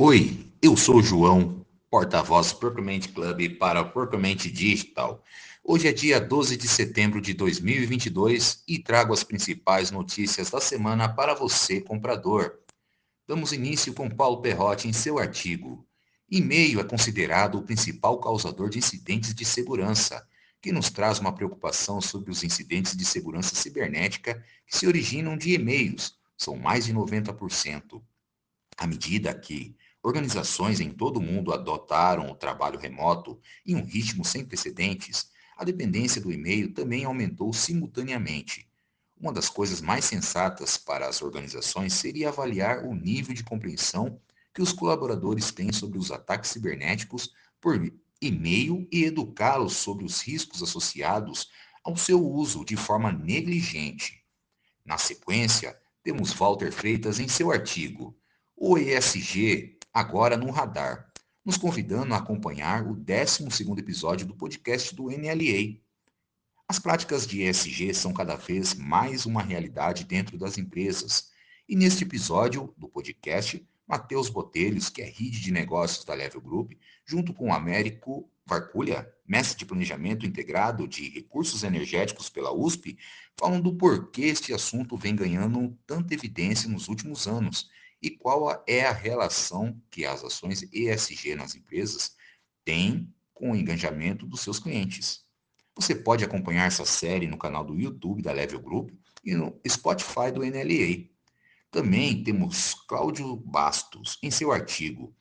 [0.00, 5.24] Oi, eu sou o João, porta-voz Propriamente Club para Propriamente Digital.
[5.64, 11.08] Hoje é dia 12 de setembro de 2022 e trago as principais notícias da semana
[11.08, 12.60] para você, comprador.
[13.26, 15.84] Damos início com Paulo Perrotti em seu artigo.
[16.30, 20.24] E-mail é considerado o principal causador de incidentes de segurança,
[20.62, 25.54] que nos traz uma preocupação sobre os incidentes de segurança cibernética que se originam de
[25.54, 28.00] e-mails, são mais de 90%.
[28.78, 29.76] À medida que
[30.08, 35.64] organizações em todo o mundo adotaram o trabalho remoto em um ritmo sem precedentes, a
[35.64, 38.66] dependência do e-mail também aumentou simultaneamente.
[39.20, 44.18] Uma das coisas mais sensatas para as organizações seria avaliar o nível de compreensão
[44.54, 47.74] que os colaboradores têm sobre os ataques cibernéticos por
[48.20, 51.50] e-mail e educá-los sobre os riscos associados
[51.84, 54.24] ao seu uso de forma negligente.
[54.84, 58.16] Na sequência, temos Walter Freitas em seu artigo
[58.56, 61.10] o ESG agora no radar,
[61.44, 65.80] nos convidando a acompanhar o 12º episódio do podcast do NLA.
[66.68, 71.30] As práticas de ESG são cada vez mais uma realidade dentro das empresas.
[71.66, 76.72] E neste episódio do podcast, Matheus Botelhos, que é RID de negócios da Level Group,
[77.06, 82.98] junto com Américo Varculha, mestre de planejamento integrado de recursos energéticos pela USP,
[83.38, 88.84] falam do porquê este assunto vem ganhando tanta evidência nos últimos anos e qual é
[88.84, 92.16] a relação que as ações ESG nas empresas
[92.64, 95.24] têm com o engajamento dos seus clientes.
[95.74, 98.90] Você pode acompanhar essa série no canal do YouTube da Level Group
[99.24, 101.08] e no Spotify do NLA.
[101.70, 105.14] Também temos Cláudio Bastos em seu artigo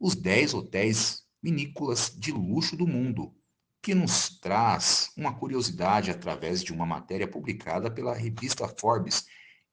[0.00, 3.34] Os 10 hotéis vinícolas de luxo do mundo,
[3.82, 9.26] que nos traz uma curiosidade através de uma matéria publicada pela revista Forbes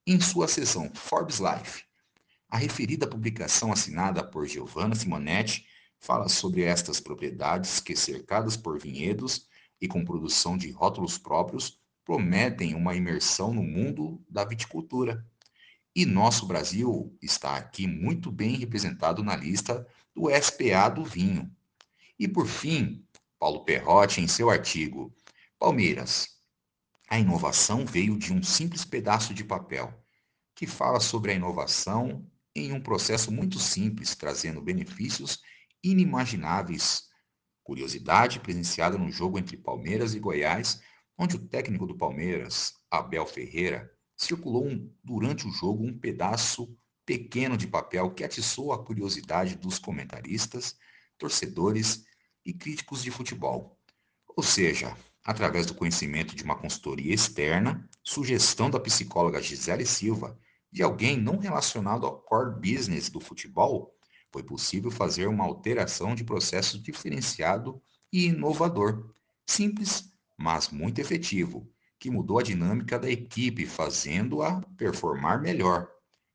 [0.06, 1.85] em sua seção Forbes Life.
[2.48, 5.66] A referida publicação assinada por Giovanna Simonetti
[5.98, 9.48] fala sobre estas propriedades que, cercadas por vinhedos
[9.80, 15.26] e com produção de rótulos próprios, prometem uma imersão no mundo da viticultura.
[15.94, 21.50] E nosso Brasil está aqui muito bem representado na lista do SPA do vinho.
[22.18, 23.04] E por fim,
[23.38, 25.12] Paulo Perrotti, em seu artigo
[25.58, 26.28] Palmeiras,
[27.08, 29.92] a inovação veio de um simples pedaço de papel,
[30.54, 32.24] que fala sobre a inovação
[32.56, 35.40] em um processo muito simples, trazendo benefícios
[35.84, 37.02] inimagináveis.
[37.62, 40.80] Curiosidade presenciada no jogo entre Palmeiras e Goiás,
[41.18, 46.74] onde o técnico do Palmeiras, Abel Ferreira, circulou um, durante o jogo um pedaço
[47.04, 50.76] pequeno de papel que atiçou a curiosidade dos comentaristas,
[51.18, 52.04] torcedores
[52.44, 53.78] e críticos de futebol.
[54.34, 60.38] Ou seja, através do conhecimento de uma consultoria externa, sugestão da psicóloga Gisele Silva
[60.76, 63.96] de alguém não relacionado ao core business do futebol,
[64.30, 67.80] foi possível fazer uma alteração de processo diferenciado
[68.12, 69.10] e inovador,
[69.46, 71.66] simples, mas muito efetivo,
[71.98, 75.88] que mudou a dinâmica da equipe, fazendo-a performar melhor.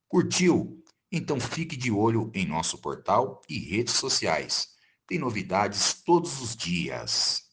[0.07, 0.83] Curtiu?
[1.11, 4.69] Então fique de olho em nosso portal e redes sociais.
[5.05, 7.43] Tem novidades todos os dias.